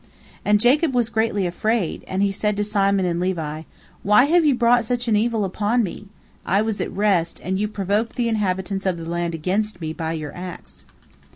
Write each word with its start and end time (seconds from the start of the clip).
And 0.43 0.59
Jacob 0.59 0.95
was 0.95 1.11
greatly 1.11 1.45
afraid, 1.45 2.03
and 2.07 2.23
he 2.23 2.31
said 2.31 2.57
to 2.57 2.63
Simon 2.63 3.05
and 3.05 3.19
Levi, 3.19 3.61
"Why 4.01 4.23
have 4.25 4.43
you 4.43 4.55
brought 4.55 4.83
such 4.83 5.07
evil 5.07 5.45
upon 5.45 5.83
me? 5.83 6.07
I 6.43 6.59
was 6.63 6.81
at 6.81 6.91
rest, 6.91 7.39
and 7.43 7.59
you 7.59 7.67
provoked 7.67 8.15
the 8.15 8.27
inhabitants 8.27 8.87
of 8.87 8.97
the 8.97 9.07
land 9.07 9.35
against 9.35 9.79
me 9.79 9.93
by 9.93 10.13
your 10.13 10.35
acts." 10.35 10.87